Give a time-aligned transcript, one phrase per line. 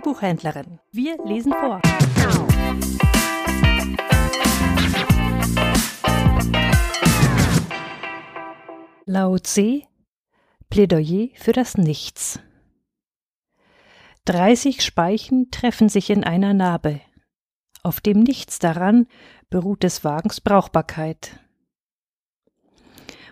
[0.00, 0.80] Buchhändlerin.
[0.90, 1.80] Wir lesen vor.
[9.04, 9.82] Lao Tse
[10.70, 12.40] Plädoyer für das Nichts.
[14.24, 17.00] Dreißig Speichen treffen sich in einer Narbe.
[17.82, 19.06] Auf dem Nichts daran
[19.50, 21.40] beruht des Wagens Brauchbarkeit.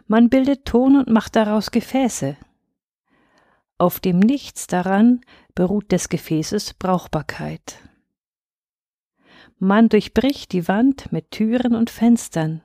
[0.06, 2.36] Man bildet Ton und macht daraus Gefäße.
[3.80, 5.22] Auf dem Nichts daran
[5.54, 7.78] beruht des Gefäßes Brauchbarkeit.
[9.58, 12.62] Man durchbricht die Wand mit Türen und Fenstern,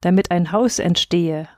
[0.00, 1.50] damit ein Haus entstehe.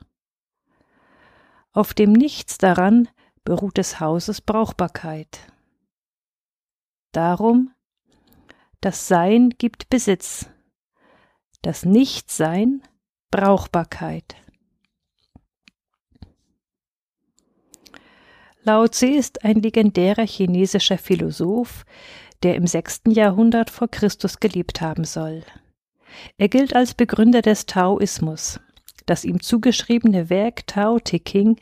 [1.71, 3.07] Auf dem Nichts daran
[3.45, 5.39] beruht des Hauses Brauchbarkeit.
[7.13, 7.73] Darum,
[8.81, 10.49] das Sein gibt Besitz,
[11.61, 12.83] das Nichtsein
[13.31, 14.35] Brauchbarkeit.
[18.67, 21.85] Lao Tse ist ein legendärer chinesischer Philosoph,
[22.43, 25.43] der im sechsten Jahrhundert vor Christus gelebt haben soll.
[26.37, 28.59] Er gilt als Begründer des Taoismus.
[29.05, 31.55] Das ihm zugeschriebene Werk Tao Te King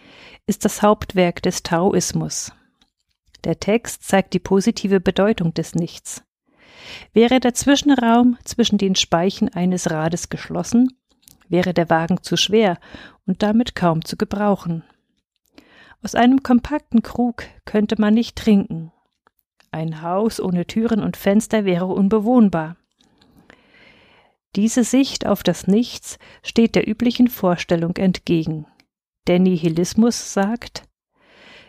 [0.48, 2.52] ist das Hauptwerk des Taoismus.
[3.44, 6.24] Der Text zeigt die positive Bedeutung des Nichts.
[7.14, 10.88] Wäre der Zwischenraum zwischen den Speichen eines Rades geschlossen,
[11.50, 12.80] wäre der Wagen zu schwer
[13.28, 14.84] und damit kaum zu gebrauchen.
[16.06, 18.92] Aus einem kompakten Krug könnte man nicht trinken.
[19.72, 22.76] Ein Haus ohne Türen und Fenster wäre unbewohnbar.
[24.56, 28.68] Diese Sicht auf das Nichts steht der üblichen Vorstellung entgegen.
[29.26, 30.84] Der Nihilismus sagt,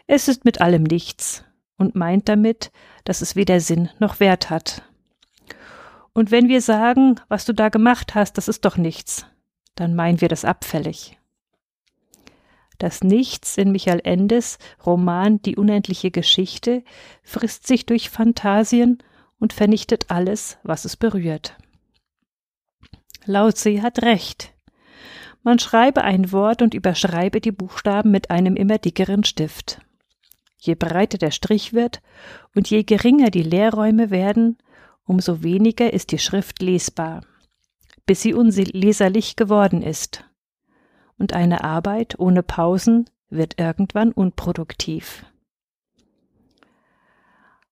[0.06, 1.42] es ist mit allem nichts
[1.78, 2.72] und meint damit,
[3.04, 4.82] dass es weder Sinn noch Wert hat.
[6.12, 9.24] Und wenn wir sagen, was du da gemacht hast, das ist doch nichts,
[9.76, 11.16] dann meinen wir das abfällig.
[12.78, 16.84] Das Nichts in Michael Endes Roman Die unendliche Geschichte
[17.22, 18.98] frisst sich durch Phantasien
[19.38, 21.56] und vernichtet alles, was es berührt.
[23.24, 24.52] Lao hat recht.
[25.42, 29.80] Man schreibe ein Wort und überschreibe die Buchstaben mit einem immer dickeren Stift.
[30.58, 32.02] Je breiter der Strich wird
[32.54, 34.58] und je geringer die Leerräume werden,
[35.04, 37.24] umso weniger ist die Schrift lesbar,
[38.06, 40.25] bis sie unleserlich geworden ist
[41.18, 45.24] und eine Arbeit ohne Pausen wird irgendwann unproduktiv.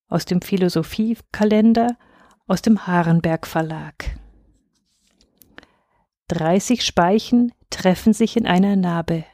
[0.09, 1.97] Aus dem Philosophiekalender
[2.47, 4.19] aus dem Harenberg Verlag.
[6.29, 9.25] 30 Speichen treffen sich in einer Narbe.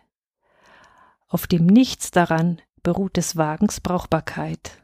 [1.28, 4.80] Auf dem Nichts daran beruht des Wagens Brauchbarkeit.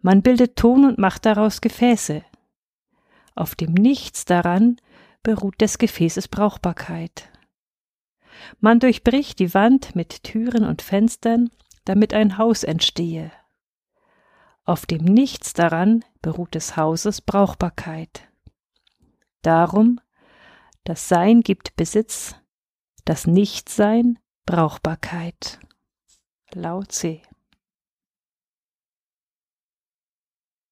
[0.00, 2.22] Man bildet Ton und macht daraus Gefäße.
[3.34, 4.76] Auf dem Nichts daran
[5.22, 7.30] beruht des Gefäßes Brauchbarkeit.
[8.60, 11.50] Man durchbricht die Wand mit Türen und Fenstern,
[11.84, 13.30] damit ein Haus entstehe.
[14.64, 18.28] Auf dem Nichts daran beruht des Hauses Brauchbarkeit.
[19.42, 20.00] Darum,
[20.84, 22.34] das Sein gibt Besitz,
[23.04, 25.58] das Nichtsein Brauchbarkeit.
[26.54, 27.20] Lao Tse